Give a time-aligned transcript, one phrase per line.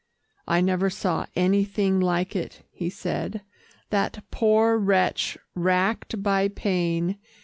[0.47, 3.41] "I never saw anything like it," he said,
[3.91, 7.19] "that poor wretch racked by pain.